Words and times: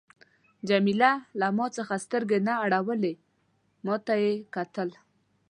جميله 0.69 1.11
له 1.39 1.47
ما 1.57 1.65
څخه 1.77 1.93
سترګې 2.05 2.39
نه 2.47 2.53
اړولې، 2.65 3.13
ما 3.85 3.95
ته 4.05 4.13
یې 4.23 4.33
کتل. 4.55 4.89